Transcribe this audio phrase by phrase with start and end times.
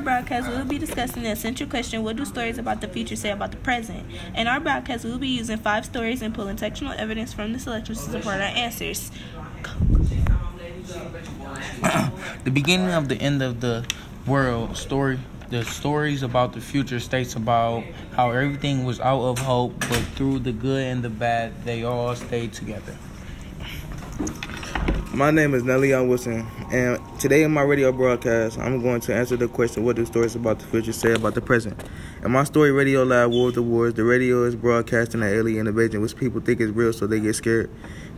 [0.00, 3.16] our broadcast, we will be discussing the essential question what do stories about the future
[3.16, 4.06] say about the present?
[4.34, 7.58] In our broadcast, we will be using five stories and pulling textual evidence from the
[7.58, 9.10] selection to support our answers.
[12.44, 13.84] the beginning of the end of the
[14.26, 15.18] world story
[15.50, 17.82] the stories about the future states about
[18.14, 22.14] how everything was out of hope but through the good and the bad they all
[22.14, 22.96] stayed together
[25.12, 29.36] my name is Nelly Wilson, and today in my radio broadcast, I'm going to answer
[29.36, 31.82] the question what do stories about the future say about the present?
[32.22, 35.66] In my story, Radio Lab War of the Worlds, the radio is broadcasting an alien
[35.66, 37.70] invasion, which people think is real, so they get scared.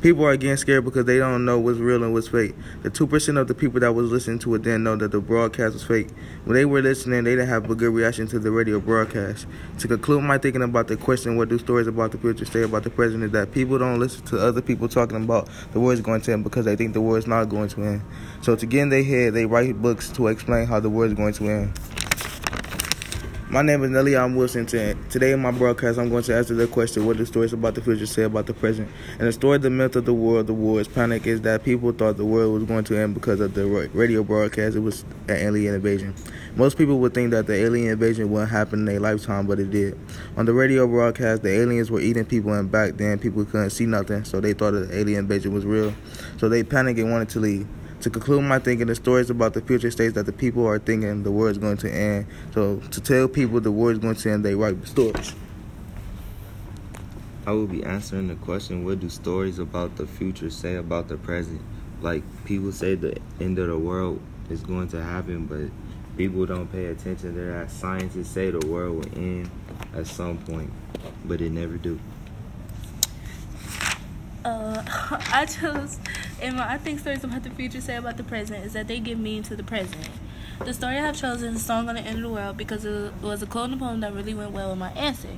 [0.03, 2.57] People are getting scared because they don't know what's real and what's fake.
[2.83, 5.75] The 2% of the people that was listening to it didn't know that the broadcast
[5.75, 6.09] was fake.
[6.45, 9.47] When they were listening, they didn't have a good reaction to the radio broadcast.
[9.79, 12.83] To conclude my thinking about the question, what do stories about the future say about
[12.83, 16.21] the present, is that people don't listen to other people talking about the world's going
[16.23, 18.03] to end because they think the is not going to end.
[18.43, 21.15] So to get in their head, they write books to explain how the war is
[21.15, 21.92] going to end.
[23.53, 24.65] My name is Nelly I'm Wilson.
[24.65, 27.83] Today in my broadcast, I'm going to answer the question what the stories about the
[27.83, 28.89] future say about the present.
[29.19, 32.17] And the story, the myth of the world, the wars, panic is that people thought
[32.17, 34.75] the world was going to end because of the radio broadcast.
[34.75, 36.15] It was an alien invasion.
[36.57, 39.71] Most people would think that the alien invasion wouldn't happen in their lifetime, but it
[39.71, 39.99] did.
[40.39, 43.85] On the radio broadcast, the aliens were eating people, and back then people couldn't see
[43.85, 45.93] nothing, so they thought the alien invasion was real.
[46.39, 47.69] So they panicked and wanted to leave.
[48.03, 51.23] To conclude my thinking, the stories about the future states that the people are thinking
[51.23, 52.27] the world is going to end.
[52.53, 55.37] So to tell people the world is going to end, they write the stories.
[57.47, 61.17] I will be answering the question what do stories about the future say about the
[61.17, 61.61] present?
[62.01, 65.71] Like people say the end of the world is going to happen, but
[66.17, 67.71] people don't pay attention to that.
[67.71, 69.49] Scientists say the world will end
[69.95, 70.73] at some point,
[71.25, 72.01] but it never do.
[74.45, 74.83] Uh,
[75.33, 76.01] I chose,
[76.41, 79.19] and I think stories about the future say about the present is that they give
[79.19, 80.09] meaning to the present.
[80.65, 83.13] The story I have chosen is Song on the End of the World because it
[83.21, 85.31] was a quote in the poem that really went well with my answer.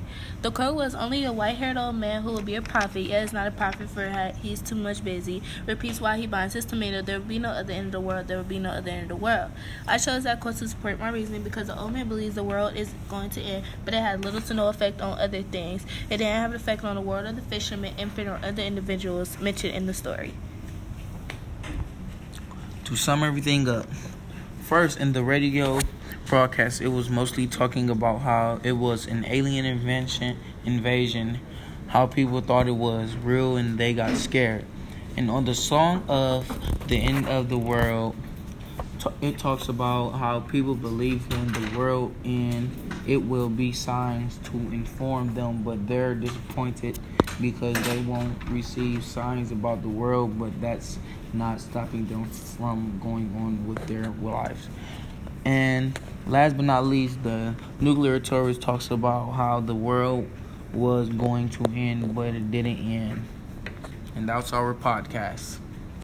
[0.42, 3.23] The quote was Only a white haired old man who will be a prophet, yet
[3.23, 4.06] is not a prophet for
[4.42, 7.01] he's too much busy, repeats why he binds his tomato.
[7.01, 9.05] There will be no other end of the world, there will be no other end
[9.05, 9.51] of the world.
[9.89, 12.77] I chose that quote to support my reasoning because the old man believes the world
[12.77, 15.86] is going to end, but it had little to no effect on other things.
[16.11, 19.40] It didn't have an effect on the world of the fisherman, infant, or other individuals
[19.40, 20.35] mentioned in the story.
[22.84, 23.86] To sum everything up,
[24.64, 25.78] First, in the radio
[26.27, 31.40] broadcast, it was mostly talking about how it was an alien invention, invasion,
[31.89, 34.64] how people thought it was real and they got scared.
[35.18, 36.48] And on the song of
[36.89, 38.17] the end of the world,
[39.20, 42.74] it talks about how people believe when the world ends,
[43.06, 46.98] it will be signs to inform them, but they're disappointed
[47.40, 50.98] because they won't receive signs about the world, but that's
[51.33, 54.68] not stopping them from going on with their lives.
[55.45, 60.28] And last but not least, the nuclear tourist talks about how the world
[60.72, 63.24] was going to end, but it didn't end.
[64.14, 65.58] And that's our podcast.